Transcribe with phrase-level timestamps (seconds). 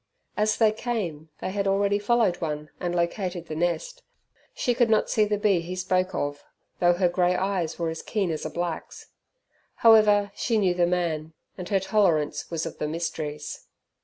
[0.35, 4.01] As they came, they had already followed one and located the nest.
[4.55, 6.43] She could not see the bee he spoke of,
[6.79, 9.09] though her grey eyes were as keen as a black's.
[9.75, 13.67] However, she knew the man, and her tolerance was of the mysteries.